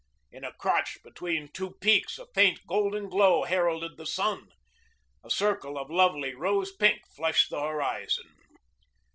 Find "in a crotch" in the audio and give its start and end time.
0.31-0.97